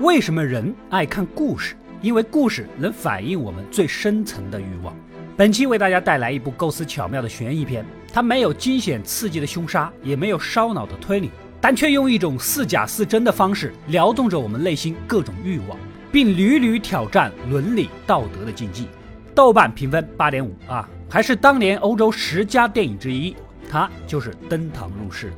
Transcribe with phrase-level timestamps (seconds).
[0.00, 1.76] 为什么人爱看故事？
[2.00, 4.96] 因为故事能反映我们最深层的欲望。
[5.36, 15.78] 本期为大家带来一部构思巧妙的悬疑片，它没有惊险刺激的凶杀，也没有烧脑的推理，但却用一种似假似真的方式撩动着我们内心各种欲望，
[16.10, 18.88] 并屡屡挑战伦理道德的禁忌。
[19.34, 23.36] 豆瓣评分八点五啊，还是当年欧洲十佳电影之一。
[23.68, 25.30] 它就是登堂入室。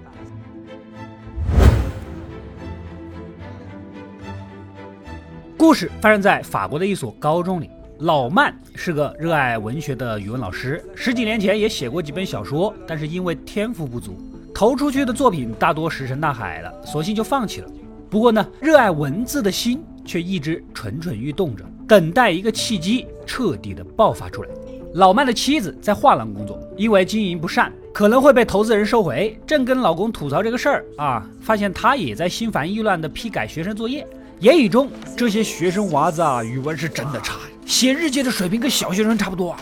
[5.62, 7.70] 故事发生在法国的一所高中里。
[8.00, 14.16] 老曼是个热爱文学的语文老师，十几年前也写过几本小说，但是因为天赋不足，
[14.52, 17.68] 投出去的作品大多石沉大海了，索性就放弃了。
[18.10, 24.48] 不过呢，热爱文字的心却一直蠢蠢欲动着，等待一个契机彻底的爆发出来。
[24.94, 29.38] 老曼的妻子在画廊工作，因为经营不善，可能会被投资人收回。
[29.46, 34.04] 正跟老公吐槽这个事儿啊，发现他也在心烦意乱的批改学生作业。
[34.41, 37.33] 言语中，这些学生娃子啊，语文是真的差，
[37.65, 39.59] 写日记的水平跟小学生差不多啊。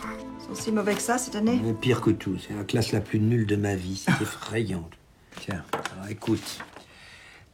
[0.54, 3.46] C'est mauvais que ça cette année Pire que tout, c'est la classe la plus nulle
[3.46, 4.90] de ma vie, c'est effrayant.
[5.42, 6.60] Tiens, alors écoute.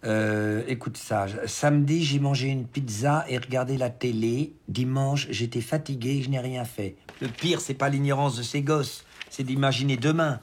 [0.04, 1.28] Euh, écoute ça.
[1.46, 4.54] Samedi, j'ai mangé une pizza et regardé la télé.
[4.68, 6.96] Dimanche, j'étais fatigué et je n'ai rien fait.
[7.22, 10.40] Le pire, c'est pas l'ignorance de ces gosses, c'est d'imaginer demain.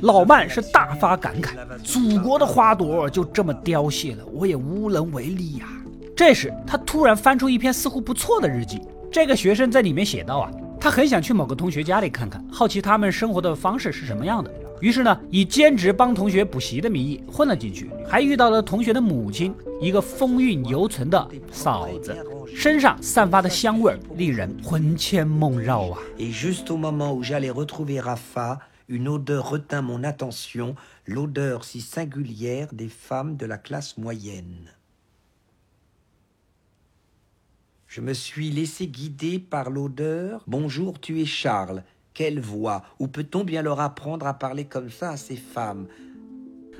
[0.00, 5.66] 老曼是大发感慨，祖国的花朵就这么凋谢了，我也无能为力呀。
[6.16, 8.82] 这时，他突然翻出一篇似乎不错的日记。
[9.10, 14.50] 这个学生在里面写道啊，他很想去某个同学家里看看，好奇他们生活的方式是什么样的。
[14.82, 22.16] 于是呢，以兼职帮同学补习的名义混了进去，还遇到了同学的母亲，一个风韵犹存的嫂子，
[22.52, 26.00] 身上散发的香味令人魂牵梦绕啊。
[28.88, 30.74] une odeur retint mon attention,
[31.06, 34.68] l'odeur si singulière des femmes de la classe moyenne.
[37.86, 40.42] Je me suis laissé guider par l'odeur.
[40.46, 41.84] Bonjour, tu es Charles.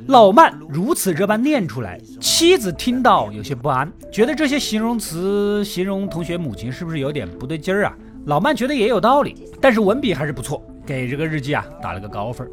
[0.06, 7.97] 老曼如此这般念出来，妻子听到有些不安，觉得这些形容词形容同学母亲是不是有点不对劲儿啊？
[8.26, 10.62] 老曼觉得也有道理，但是文笔还是不错。
[10.84, 12.49] 给这个日记啊打了个高分。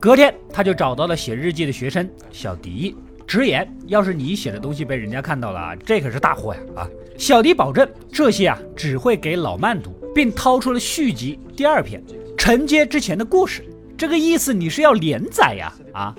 [0.00, 2.96] 隔天他就找到了写日记的学生小迪，
[3.26, 6.60] 直言：要是你写的东西被人家看到了，这可是大祸呀！
[6.76, 12.00] 啊，小迪保证这些啊只会给老曼读，并掏出了续集第二篇，
[12.36, 13.68] 承接之前的故事。
[13.96, 15.74] 这个意思你是要连载呀？
[15.92, 16.14] 啊！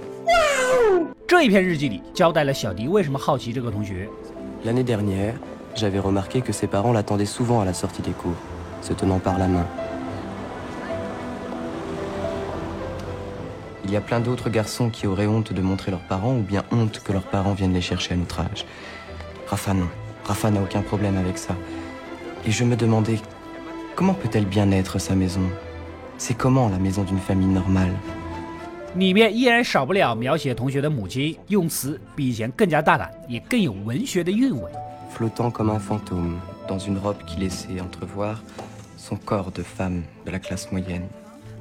[1.25, 4.09] 这一篇日记里交代了小迪为什么好奇这个同学。
[4.65, 5.35] L'année dernière,
[5.73, 8.35] j'avais remarqué que ses parents l'attendaient souvent à la sortie des cours,
[8.81, 9.65] se tenant par la main.
[13.85, 16.65] Il y a plein d'autres garçons qui auraient honte de montrer leurs parents ou bien
[16.73, 18.65] honte que leurs parents viennent les chercher à notre âge.
[19.47, 19.87] Rafa non.
[20.28, 21.54] Rafa n'a aucun problème avec ça.
[22.46, 23.18] Et je me demandais,
[23.94, 25.42] comment peut-elle bien être sa maison
[26.18, 27.92] C'est comment la maison d'une famille normale
[28.96, 34.70] 里面依然少不了描写同学的母亲，用词比以前更加大胆，也更有文学的韵味。
[35.16, 36.36] Flottant comme un fantôme
[36.68, 38.40] dans une robe qui laissait entrevoir
[38.96, 41.08] son corps de femme de la classe moyenne.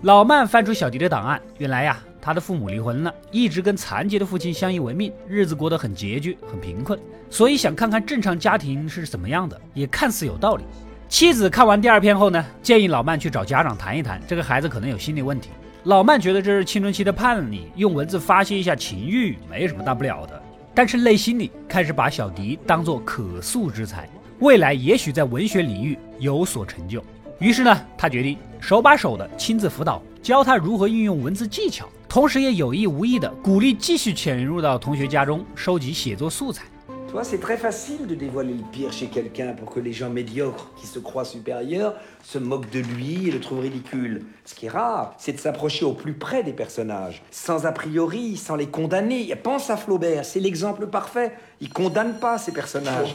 [0.04, 1.98] 老曼翻出小迪的档案，原来呀。
[2.21, 6.99] 他的父母离婚了，一直跟残疾的父亲相依为命，日子过得很拮据，很贫困，
[7.31, 10.65] 所以想看看正常家庭是怎么样的，也看似有道理。
[11.09, 15.51] 妻子看完第二篇后呢，建议老曼去找家长谈一谈，这个孩子可能有心理问题。
[15.85, 20.43] 老曼觉得这是青春期的叛逆，用文字发泄一下情欲，没什么大不了的。
[20.75, 24.09] 但是内心里开始把小迪当做可塑之才，
[24.41, 27.03] 未来也许在文学领域有所成就。
[27.39, 31.89] 于是呢，他决定手把手的亲自辅导，教他如何运用文字技巧。
[32.08, 36.64] 同时也有意无意的鼓励继续潜入到同学家中收集写作素材。
[37.14, 40.88] Toi, c'est très facile de dévoiler le pire chez quelqu'un pour que les gens médiocres qui
[40.88, 44.26] se croient supérieurs se moquent de lui et le trouvent ridicule.
[44.46, 48.36] Ce qui est rare, c'est de s'approcher au plus près des personnages, sans a priori,
[48.36, 49.32] sans les condamner.
[49.36, 51.34] Pense à Flaubert, c'est l'exemple parfait.
[51.62, 53.14] Il condamne pas ces personnages.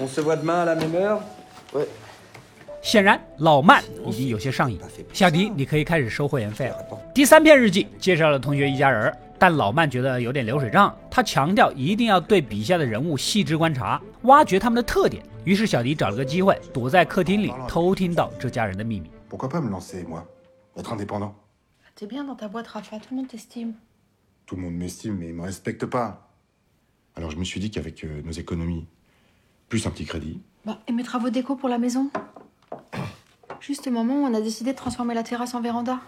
[0.00, 1.22] On se voit demain à la même heure
[1.72, 1.86] Ouais.
[2.83, 4.77] 显然，老曼已经有些上瘾。
[5.13, 6.77] 小迪，你可以开始收会员费了。
[7.15, 10.93] 第三篇日记介绍了同学一家人，但老曼觉得有点流水账。
[11.09, 15.23] 他强调一定要对笔下的人物细致观察，挖掘他们的特点。
[15.45, 19.09] 于是，小迪找了个机会，躲在客厅里偷听到这家人的秘密。
[19.29, 20.25] Pourquoi pas me lancer moi,
[20.75, 21.31] être indépendant?
[21.95, 22.99] T'es bien dans ta boîte, Rafa.
[22.99, 23.75] Tout le monde t'estime.
[24.45, 26.27] Tout le monde m'estime, mais il me respecte pas.
[27.15, 28.87] Alors je me suis dit qu'avec nos économies,
[29.69, 30.41] plus un petit crédit.
[30.65, 32.09] Bah, et mes travaux déco pour la maison.
[33.61, 35.99] Juste moment où on a décidé de transformer la terrasse en véranda。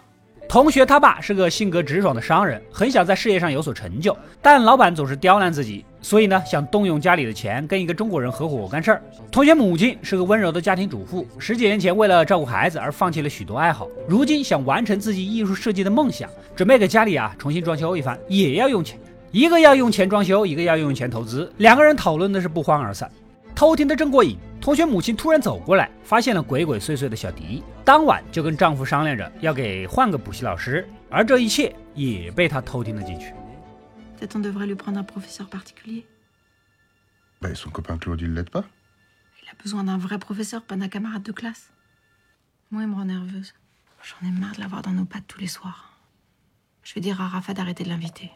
[0.48, 9.02] 同学他爸是个性格直爽的商人，很想在事业上有所成就，但老板总是刁难自己，所以呢，想动用家里的钱跟一个中国人合伙干事儿。
[9.32, 19.00] 同学母亲是个温柔的家庭主妇，十几年前为了照顾孩子而放弃了许多爱好，如今想完成自己艺术设计的梦想，准备给家里啊重新装修一番，也要用钱。
[19.32, 23.10] 一个要用钱装修，一个要用钱投资，两个人讨论的是不欢而散。
[23.54, 24.36] 偷听的正过瘾，
[24.66, 33.32] 同学母亲突然走过来，发现了鬼鬼祟祟的小迪，当晚就跟丈夫商量着要给换个补习老师，而这一切也被她偷听了进去。
[34.18, 36.04] Peut-être on devrait lui prendre un professeur particulier.
[37.40, 38.64] Bah, et son copain Claude, il l'aide pas
[39.40, 41.70] Il a besoin d'un vrai professeur, pas d'un camarade de classe.
[42.72, 43.54] Moi, il me rend nerveuse.
[44.02, 45.92] J'en ai marre de l'avoir dans nos pattes tous les soirs.
[46.82, 48.30] Je vais dire à Rafa d'arrêter de l'inviter.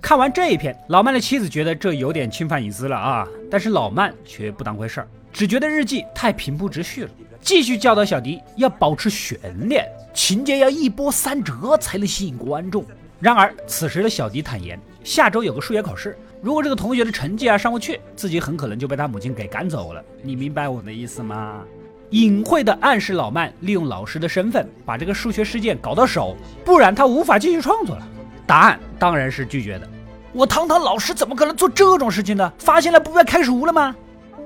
[0.00, 7.10] 看完这一篇，老曼的妻子觉得这有点侵犯隐私了啊，但是老曼却不当回事儿，只觉得日记太平铺直叙了，
[7.40, 9.38] 继续教导小迪要保持悬
[9.68, 12.84] 念，情节要一波三折才能吸引观众。
[13.18, 20.02] 然而此时的小迪坦言，下周有个数学考试，如果这个同学的成绩啊上不去，自己很可能就被他母亲给赶走了。
[20.22, 21.62] 你明白我的意思吗？
[22.10, 28.08] 隐晦的暗示老曼利用老师的身份把这个数学事件搞到手，不然他无法继续创作了。
[28.46, 29.88] 答案当然是拒绝的。
[30.32, 32.52] 我堂堂老师怎么可能做这种事情呢？
[32.58, 33.94] 发现了不被开除了吗？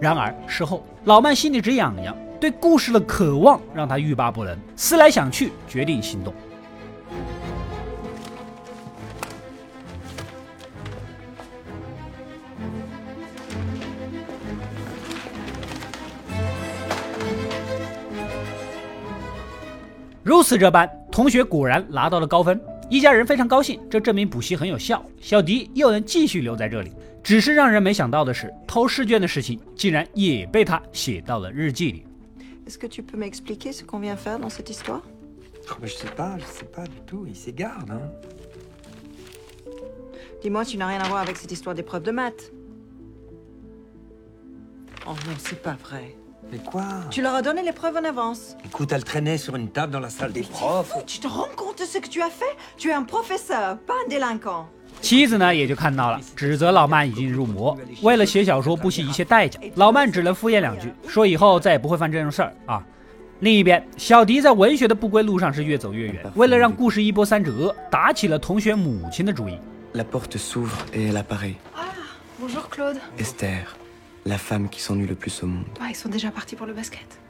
[0.05, 6.35] 然而事后老曼心里直痒痒，对故事的渴望让他欲罢不能，思来想去，决定行动。
[20.23, 22.61] 如此这般，同学果然拿到了高分，
[22.91, 26.93] 一家人非常高兴，这证明补习很有效，小迪又能继续留在这里。
[27.24, 32.06] 只是让人没想到的是，偷试卷的事情竟然也被他写到了日记里。
[32.68, 35.02] Est-ce que tu peux m'expliquer ce qu'on vient faire dans cette histoire
[35.72, 37.26] Oh, mais je sais pas, je sais pas du tout.
[37.28, 38.12] Il s'égare, hein
[40.42, 42.52] Dis-moi, tu n'as rien à voir avec cette histoire d'épreuve de maths.
[45.06, 46.16] Oh non, c'est pas vrai.
[46.52, 48.56] Mais quoi Tu leur as donné l'épreuve en avance.
[48.66, 50.94] Écoute, elle traînait sur une table dans la salle des profs.
[50.98, 53.78] Oh, tu te rends compte de ce que tu as fait Tu es un professeur,
[53.80, 54.70] pas un délinquant.
[55.05, 59.61] 妻子呢也就看到了，指责老曼已经入魔，为了写小说不惜一切代价。
[59.75, 62.83] 老曼只能敷衍两句，说以后再也不会犯这种事儿啊。
[63.41, 69.59] 另一边，小迪在文学的不归路上是越走越远，为了让故事一波三折，打起了同学母亲的主意。
[69.93, 71.57] La porte s'ouvre et elle apparaît.
[72.41, 72.97] Bonjour Claude.
[73.19, 73.77] Esther,
[74.25, 75.67] la femme qui s'ennuie le plus au monde.
[75.81, 77.21] Ah, ils sont déjà partis pour le basket.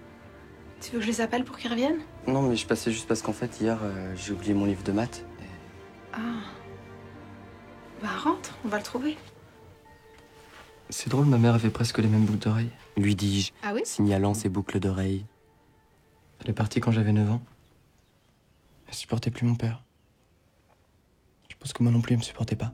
[0.81, 3.21] Tu veux que je les appelle pour qu'ils reviennent Non, mais je passais juste parce
[3.21, 5.25] qu'en fait, hier, euh, j'ai oublié mon livre de maths.
[6.13, 6.19] Ah.
[8.04, 9.18] Bah rentre, on va le trouver.
[10.90, 12.72] C'est drôle, ma mère avait presque les mêmes boucles d'oreilles.
[12.98, 15.26] Lui dis-je, Ah oui signalant ses boucles d'oreilles.
[16.42, 17.42] Elle est partie quand j'avais 9 ans.
[18.88, 19.84] Elle supportait plus mon père.
[21.50, 22.72] Je pense que moi non plus, elle me supportait pas.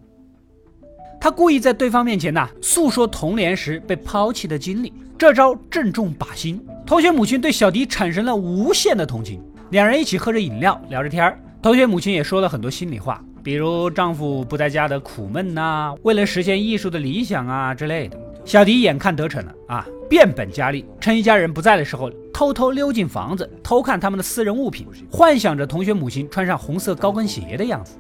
[1.20, 6.64] 他故意在对方面前呐、诉说童年时被抛弃的经历，这招正中靶心。
[6.86, 11.42] 同学母亲对小迪产生了无限的同情，两人一起喝着饮料，聊着天儿。
[11.64, 18.19] 同学母亲也说了很多心里话， 比如丈夫不在家的苦闷呐、为了实现艺术的理想啊之类的。
[18.45, 27.99] 小迪眼看得逞了啊，变本加厉，趁一家人不在的时候，偷偷溜进房子，偷看他们的私人物品，幻想着同学母亲穿上红色高跟鞋的样子。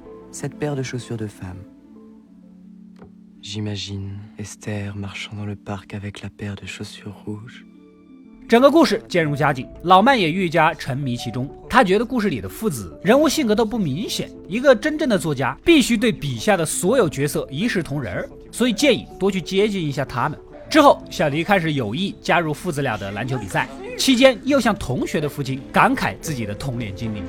[8.51, 11.49] 整个故事渐入佳境，老曼也愈加沉迷其中。
[11.69, 20.37] 他觉得故事里的父子人物性格都不明显，一个真正的作家必须对笔下的所有角色一视同仁儿，所以建议多去接近一下他们。
[20.69, 27.23] 之后，小迪开始有意加入父子俩的篮球比赛，期间又向同学的父亲感慨自己的童年经历。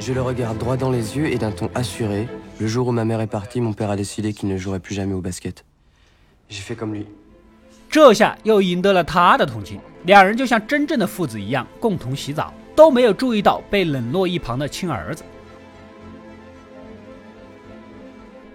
[0.00, 2.26] Je le regarde droit dans les yeux et d'un ton assuré.
[2.60, 4.94] Le jour où ma mère est partie, mon père a décidé qu'il ne jouerait plus
[4.94, 5.64] jamais au basket.
[6.48, 7.06] J'ai fait comme lui.
[7.90, 15.24] 这下又赢得了他的同情，两人就像真正的父子一样，共同洗澡，都没有注意到被冷落一旁的亲儿子。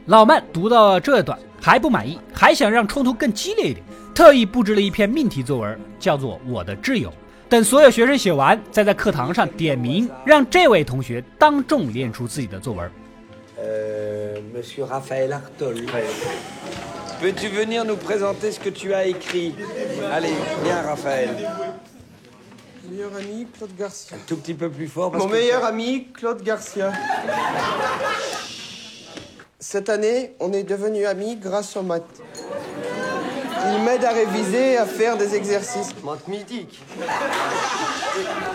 [0.06, 7.10] 老曼读到这段还不满意，还想让冲突更激烈一点，特意布置了一篇命题作文，叫做《我的挚友》。
[7.50, 12.90] 等所有学生写完，再在课堂上点名，让这位同学当众念出自己的作文。
[13.60, 15.86] Euh, Monsieur Raphaël Artol.
[17.20, 19.54] Peux-tu venir nous présenter ce que tu as écrit?
[20.12, 21.30] Allez, viens Raphaël.
[22.90, 24.16] Meilleur ami, Claude Garcia.
[24.18, 25.36] Un tout petit peu plus fort parce Mon que...
[25.36, 26.92] meilleur ami, Claude Garcia.
[29.60, 32.04] Cette année, on est devenus amis grâce aux maths.
[33.76, 35.94] Il m'aide à réviser et à faire des exercices.
[36.04, 36.82] Maths mythique.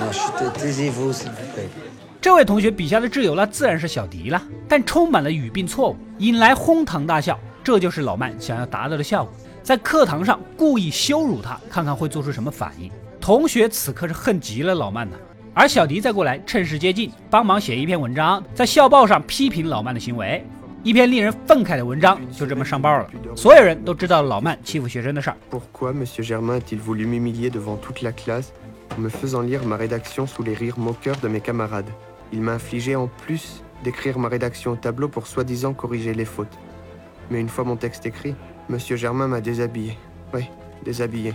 [0.00, 1.68] Non, chut, taisez-vous s'il vous plaît.
[2.24, 7.38] 这位同学笔下的挚友那自然是小迪了，但充满了语病错误，引来哄堂大笑。
[7.62, 12.90] 这就是老曼想要达到的效果，在课堂上故意羞辱他，看看会做出什么反应。
[13.20, 15.18] 同学此刻是恨极了老曼的，
[15.52, 20.42] 而小迪再过来趁势接近，帮忙写一篇文章，在校报上批评老曼的行为。
[20.82, 25.36] 一篇令人愤慨的文章就这么上报了，所有人都知道了老曼欺负学生的事儿。
[32.32, 36.58] Il m'a infligé en plus d'écrire ma rédaction au tableau pour soi-disant corriger les fautes.
[37.30, 38.34] Mais une fois mon texte écrit,
[38.68, 39.96] Monsieur Germain m'a déshabillé.
[40.32, 40.46] Oui,
[40.84, 41.34] déshabillé.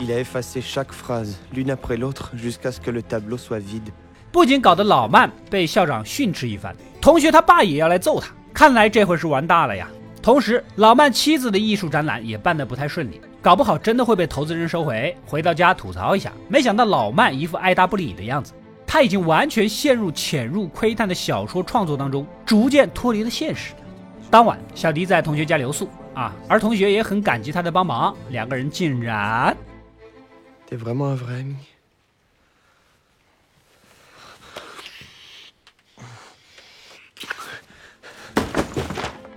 [0.00, 3.92] Il a effacé chaque phrase, l'une après l'autre, jusqu'à ce que le tableau soit vide.
[4.32, 8.32] 不仅搞得老曼被校长训斥一番，同学他爸也要来揍他。
[8.52, 9.88] 看来这回是玩大了呀！
[10.20, 15.16] 同时，老曼妻子的艺术展览也办得不太顺利，搞不好真的会被投资人收回。
[15.24, 18.52] 回到家吐槽一下，没想到老曼一副爱答不理的样子，
[18.94, 23.74] 他已经完全陷入潜入窥探的小说创作当中，逐渐脱离了现实。
[24.30, 29.56] 当晚，小迪在同学家留宿啊，而同学也很感激他的帮忙，两个人竟然。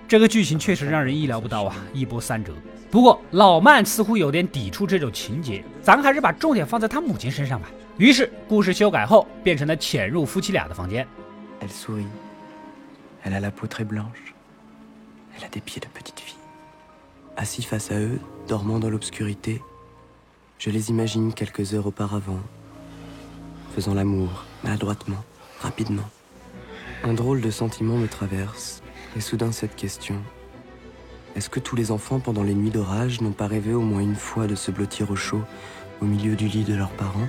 [0.06, 2.52] 这个剧情确实让人意料不到啊，一波三折。
[2.90, 7.68] 不过老曼似乎有点抵触这种情节，咱还是把重点放在他母亲身上吧。
[7.98, 11.06] 于是故事修改后，变成了潜入夫妻俩的房间。
[11.60, 12.06] Elle sourit.
[13.24, 14.32] Elle a la peau très blanche.
[15.36, 16.38] Elle a des pieds de petite fille.
[17.36, 19.60] Assis face à eux, dormant dans l'obscurité,
[20.58, 22.40] je les imagine quelques heures auparavant,
[23.74, 25.22] faisant l'amour, maladroitement,
[25.60, 26.08] rapidement.
[27.04, 28.82] Un drôle de sentiment me traverse,
[29.16, 30.16] et soudain cette question.
[31.38, 34.16] Est-ce que tous les enfants pendant les nuits d'orage n'ont pas rêvé au moins une
[34.16, 35.40] fois de se blottir au chaud
[36.00, 37.28] au milieu du lit de leurs parents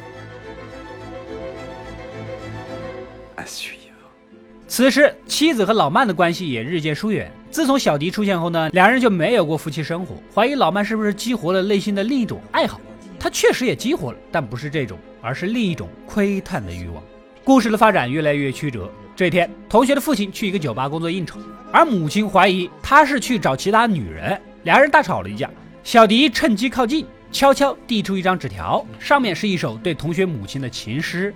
[4.67, 7.31] 此时，妻子和老曼的关系也日渐疏远。
[7.51, 10.15] 自从小迪出现后呢，两人就没有过夫妻生活。
[10.33, 12.81] 怀疑老曼是不是激活了内心的另一种爱好？
[13.19, 17.03] 他确实也激活了，但不是这种，而是另一种窥探的欲望。
[17.43, 18.91] 故事的发展越来越曲折。
[19.19, 21.41] 这天，同学的父亲去一个酒吧工作应酬，
[21.73, 25.51] 而母亲怀疑他是去找其他女人，两人大吵了一架。
[25.83, 31.33] 小迪趁机靠近，悄悄递出一张纸条，上面是一首对同学母亲的情诗。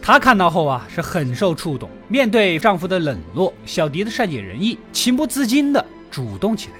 [0.00, 1.90] 她看到后啊，是很受触动。
[2.06, 6.76] 面对丈夫的冷落，小迪的善解人意，情不自禁的主动起来。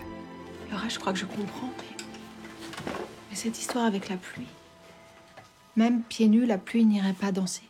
[5.79, 7.63] Même pieds nus, la pluie n'irait pas danser.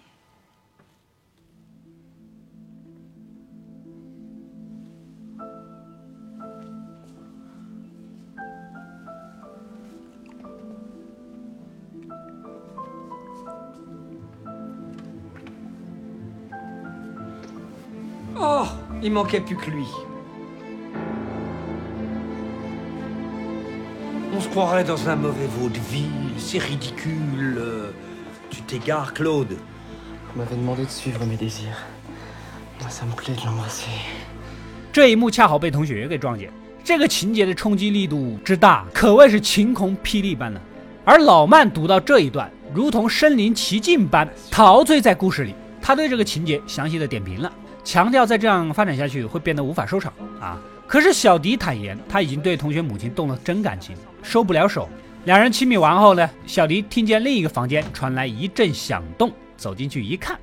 [18.41, 18.65] Oh,
[19.03, 19.85] il manquait plus que lui.
[24.39, 27.57] On se croirait dans un mauvais vaudeville, c'est ridicule.
[27.59, 27.91] euh,
[28.51, 29.49] Tu t'égares, Claude.
[29.51, 31.77] Vous m'avez demandé de suivre mes désirs.
[32.81, 33.91] Moi, ça me plaît de l'embrasser.
[34.93, 36.53] 这一幕恰好被同学给撞见，
[36.85, 40.61] 这个情节的冲击力度之大，可谓是晴空霹雳般的。
[41.05, 45.55] 而老曼读到这一段，如同身临其境般陶醉在故事里。
[45.83, 47.53] 他对这个情节详细的点评了，
[47.83, 50.61] 强调再这样发展下去会变得无法收场啊。
[50.89, 54.89] 可是小迪坦言，他已经对同学母亲动了真感情，收不了手。
[55.27, 60.41] 两人亲密完后呢，小迪听见另一个房间传来一阵响动，走进去一看。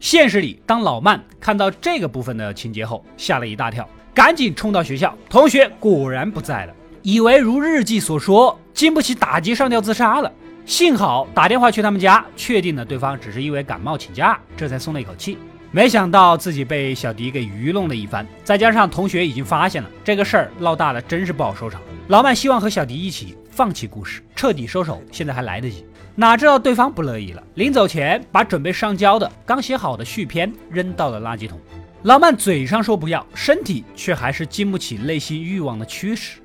[0.00, 10.32] 现实里，当老曼看到这个部分的情节后，吓了一大跳，赶紧冲到学校，同学果然不在了，以为如日记所说，经不起打击上吊自杀了。
[10.64, 15.36] 幸好打电话去他们家，确定了对方只是因为感冒请假，这才松了一口气。
[15.74, 21.80] 没想到自己被小迪给愚弄了一番，再加上同学已经发现了这个事儿闹大了，真是不好收场。
[22.08, 25.86] 老曼希望和小迪一起放弃故事，彻底收手，现在还来得及。
[26.14, 31.58] 哪知道对方不乐意了，临走前把准备上交的刚写好的续篇扔到了垃圾桶。
[32.02, 36.41] 老曼嘴上说不要，身体却还是经不起内心欲望的驱使。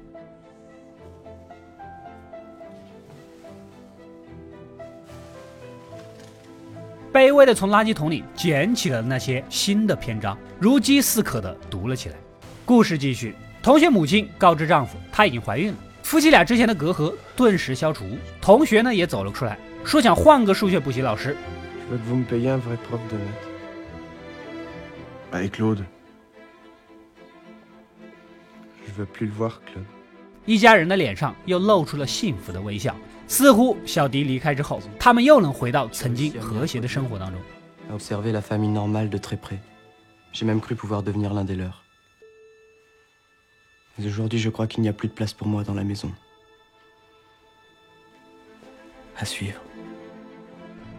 [7.17, 12.15] 卑微的从垃圾桶里捡起了那些新的篇章，如饥似渴的读了起来。
[12.63, 18.05] 故事继续，同学母亲告知丈夫她已经怀孕了，夫妻俩之前的隔阂顿时消除。
[18.39, 21.36] 同学呢也走了出来，说想换个数学补习老师。
[30.45, 32.95] 一家人的脸上又露出了幸福的微笑，
[33.27, 37.41] 似乎小迪离开之后，他们又能回到曾经和谐的生活当中。
[37.91, 39.60] observer la famille normale de très près.
[40.34, 41.84] J'ai même cru pouvoir devenir l'un des leurs.
[43.98, 46.12] Mais aujourd'hui, je crois qu'il n'y a plus de place pour moi dans la maison.
[49.19, 49.60] À suivre.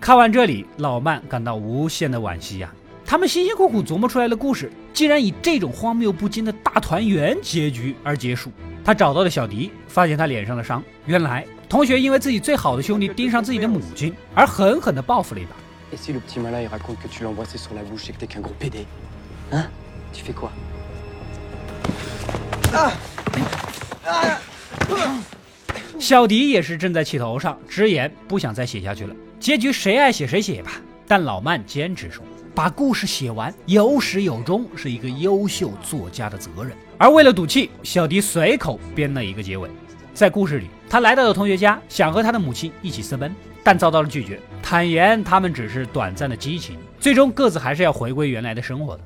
[0.00, 8.50] 看完这里，老曼感到无限的惋惜呀、他们辛辛苦苦琢磨出来的故事，竟然以这种荒谬不经的大团圆结局而结束。
[8.88, 10.82] 他找到了小迪发现他脸上的伤。
[11.04, 15.50] 原来同学因为自己最好的兄弟盯上自己的母亲而狠狠的报复了一把。
[26.00, 29.14] 小迪也是正在气头上直言不想再写下去了。
[29.38, 32.24] 结局谁爱写谁写吧但老曼坚持说。
[32.58, 36.76] 把故事写完有始有终是一个优秀作家的责任。
[36.98, 39.70] 而为了赌气，小迪随口编了一个结尾。
[40.12, 49.02] 在故事里，他来到了同学家，想和他的母亲一起私奔，但遭到了拒绝，坦言他们只是短暂的激情，最终各自还是要回归原来的生活的。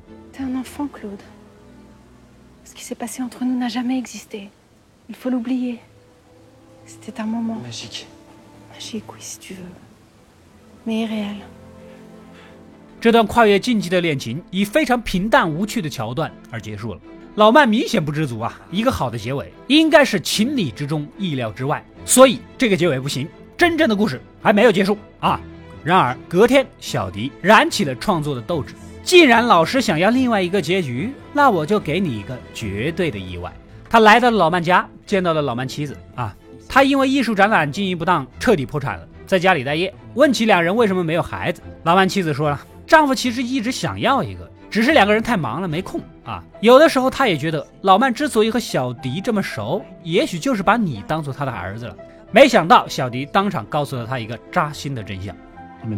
[13.02, 17.00] 这段跨越禁忌的恋情以非常平淡无趣的桥段而结束了。
[17.34, 18.60] 老曼明显不知足啊！
[18.70, 23.28] 一个好的结尾应该是情理之中、意料之外，所以这个结尾不行。
[23.58, 25.40] 真正的故事还没有结束啊！
[25.82, 28.72] 然而隔天，小迪燃起了创作的斗志。
[29.02, 33.52] 既然老师想要另外一个结局，那我就给你一个绝对的意外。
[33.90, 36.32] 他来到了老曼家，见到了老曼妻子啊。
[36.68, 39.92] 他因为艺术展览经营不当，彻底破产了，在家里待业。
[40.14, 42.60] 问起两人为什么没有孩子，老曼妻子说了，
[42.92, 46.44] 丈夫其实一直想要一个，只是两个人太忙了没空啊。
[46.60, 51.96] 有的时候她也觉得，老曼之所以和小迪这么熟，也许就是把你当做他的儿子了。
[52.32, 55.34] 没想到小迪当场告诉了他一个扎心的真相。
[55.82, 55.96] M'a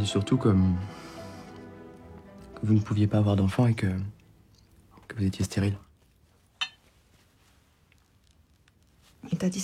[9.51, 9.61] dit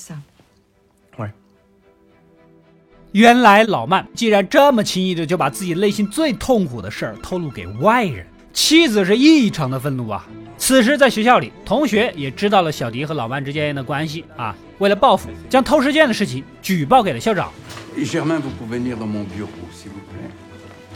[3.12, 10.24] 原来老曼既然这么轻易的就把自己内心最痛苦的事儿透露给外人，妻子是异常的愤怒啊。
[10.56, 14.54] 此时在学校里，同学也知道了小迪和老曼之间的关系啊。
[14.78, 17.52] 为了报复，将偷试卷的事情举报给了校长。
[17.96, 20.30] Germain, vous pouvez venir dans mon bureau, s'il vous plaît.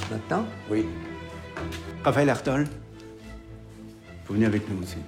[0.09, 0.85] Maintenant Oui.
[2.05, 2.67] Raphaël Artol,
[4.27, 4.99] vous venez avec nous aussi.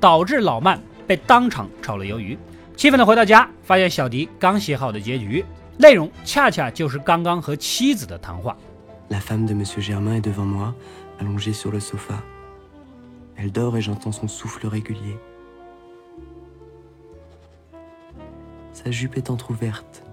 [0.00, 2.38] 导致老曼被当场炒了鱿鱼。
[2.79, 5.45] 气愤的回到家，发现小迪刚写好的结局，
[5.77, 8.55] 内容恰恰就是刚刚和妻子的谈话。
[9.09, 10.73] La femme de Monsieur Germain est devant moi,
[11.19, 12.15] allongée sur le sofa.
[13.37, 15.17] Elle dort et j'entends son souffle régulier.
[18.73, 20.03] Sa jupe est entr'ouverte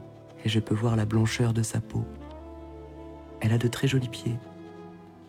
[0.44, 2.04] et je peux voir la blancheur de sa peau.
[3.40, 4.36] Elle a de très jolis pieds,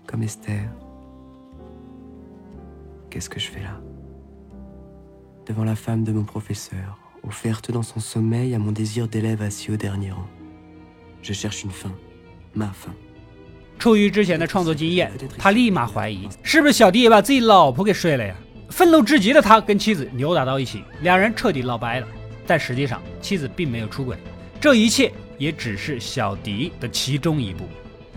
[0.05, 0.69] comme Esther.
[3.09, 3.79] Qu'est-ce que je fais là
[5.45, 6.97] Devant la femme de mon professeur,
[7.28, 10.26] Offerte dans son sommeil à mon désir d'élève assis au dernier rang.
[11.22, 11.92] Je cherche une fin,
[12.54, 12.92] ma fin.
[13.78, 18.34] 出于之前的创作经验，他立马怀疑是不是小迪也把自己老婆给睡了呀？
[18.70, 22.08] 愤怒至极的他跟妻子扭打到一起，两人彻底闹掰了。
[22.46, 24.16] 但实际上，妻子并没有出轨，
[24.60, 27.68] 这一切也只是小迪的其中一步。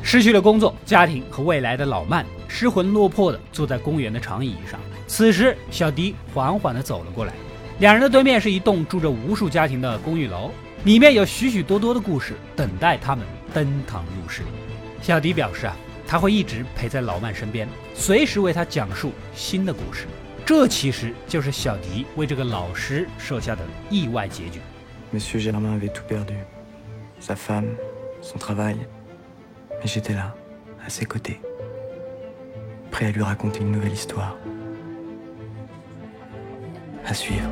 [0.02, 4.80] 失去了工作、家庭和未来的老曼，失魂落魄地坐在公园的长椅上。
[5.06, 7.34] 此时，小迪缓缓地走了过来，
[7.82, 10.52] 两人的对面是一栋住着无数家庭的公寓楼，
[10.84, 14.44] 里面有许许多多的故事等待他们登堂入室。
[15.02, 20.06] 小迪表示啊，他会一直陪在老曼身边，随时为他讲述新的故事。
[20.46, 24.60] 这其实就是小迪为这个老师设下的意外结局。
[25.12, 26.36] Monsieur Germain avait tout perdu.
[27.20, 27.66] Sa femme,
[28.22, 28.76] son travail.
[29.80, 30.36] Mais j'étais là,
[30.86, 31.42] à ses côtés.
[32.92, 34.38] Prêt à lui raconter une nouvelle histoire.
[37.04, 37.50] À suivre.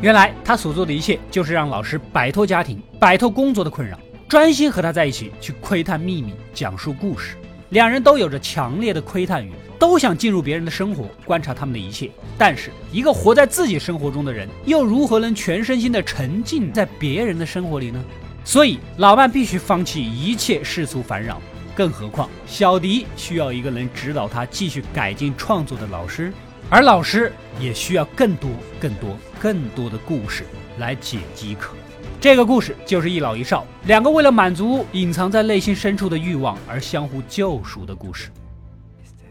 [0.00, 7.36] 原来他所做的一切，就是让老师摆脱家庭、摆脱工作的困扰，专心和他在一起去窥探秘密、讲述故事。
[7.70, 12.10] 两人都有着强烈的窥探欲，都想进入别人的生活，观察他们的一切。
[12.38, 18.02] 但是，一个活在自己生活中的人，又如何能全身心的沉浸在别人的生活里呢？
[18.44, 21.42] 所以，老曼必须放弃一切世俗烦扰。
[21.74, 26.32] 更何况，小迪需要一个能指导他继续改进创作的老师，
[26.70, 30.44] 而老师也需要更多、更多、更多的故事
[30.78, 31.74] 来解饥渴。
[32.20, 38.28] 这个故事就是一老一少两个为了满足隐藏在内心深处的欲望而相互救赎的故事。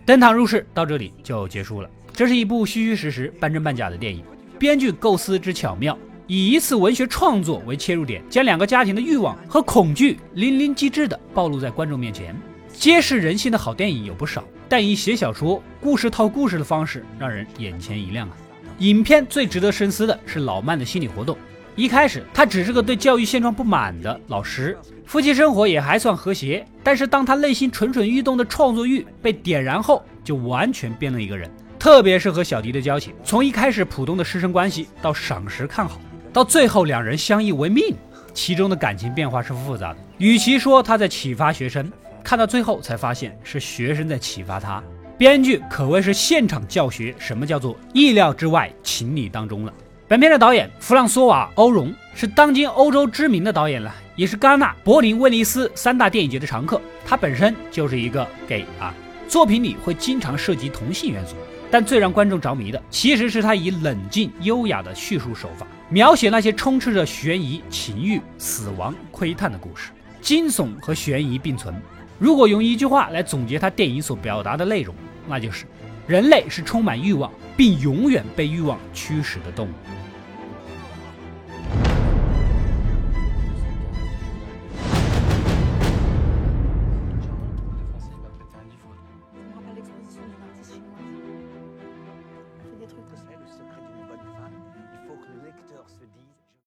[0.06, 1.90] 登堂入室到这里就结束了。
[2.12, 4.24] 这是一部虚虚实实、半真半假的电影，
[4.58, 5.96] 编剧构思之巧妙，
[6.26, 12.36] 以一次文学创作为切入点，将两个家庭的欲望和恐惧淋漓尽致地暴露在观众面前。
[12.74, 18.36] 揭示人性的好电影有不少，但以写小说、故事套故事的方式，让人眼前一亮啊！
[18.80, 21.38] 影片最值得深思的是老曼的心理活动。
[21.76, 26.66] 一开始，他只是个对教育现状不满的老师，夫妻生活也还算和谐。
[26.84, 31.50] 但是，当他内心蠢蠢欲动的创作欲被点燃后，就完全变了一个人。
[31.78, 36.02] 特别是和小迪的交情，从一开始普通的师生关系，到赏识看好，
[36.34, 37.96] 到最后两人相依为命，
[38.34, 39.98] 其中的感情变化是复杂的。
[40.18, 41.92] 与其说他在启发学生，
[42.28, 44.84] 看到最后才发现是学生在启发他。
[45.18, 49.74] 编剧可谓是现场教学什么叫做意料之外，情理当中了。
[50.10, 56.82] 本片的导演弗朗索瓦·欧容是当今欧洲知名的导演了，也是戛纳、柏林、威尼斯三大电影节的常客。
[57.06, 58.94] 他本身就是一个 gay 啊，
[59.30, 61.34] 作品里会经常涉及同性元素。
[61.72, 71.74] 但最让观众着迷的，其实是他以冷静优雅的叙述手法，描写那些充斥着悬疑、情欲、死亡、窥探的故事，惊悚和悬疑并存。
[72.20, 74.96] 如果用一句话来总结他电影所表达的内容，
[75.28, 75.66] 那就是：
[76.08, 79.72] 人类是充满欲望，并永远被欲望驱使的动物。